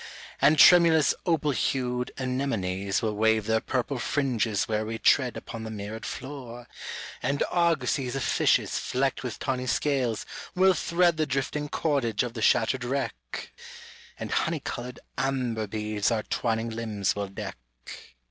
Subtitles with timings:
[0.41, 5.69] And tremulous opal hued anemones Will wave their purple fringes where we tread Upon the
[5.69, 6.67] mirrored floor,
[7.21, 10.25] and argosies Of fishes flecked with tawny scales
[10.55, 13.51] will thread The drifting cordage of the shattered wreck,
[14.17, 17.59] And honey colored amber beads our twining limbs will deck."